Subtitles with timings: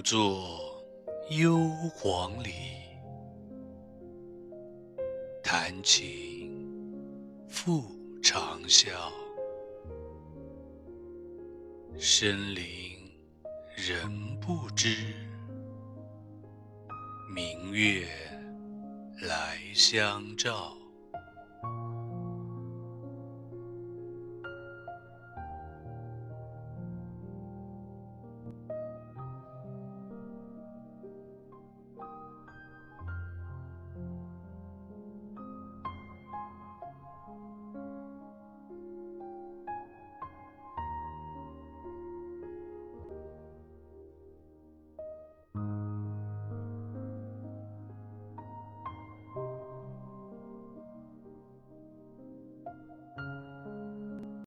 [0.00, 0.82] 独坐
[1.28, 1.58] 幽
[2.00, 2.52] 篁里，
[5.42, 6.50] 弹琴
[7.50, 7.84] 复
[8.22, 8.88] 长啸。
[11.98, 13.12] 深林
[13.76, 14.00] 人
[14.40, 14.96] 不知，
[17.34, 18.08] 明月
[19.20, 20.79] 来相照。